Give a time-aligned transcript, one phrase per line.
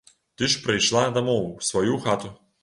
[0.41, 2.35] Ты ж прыйшла дамоў, у сваю хату.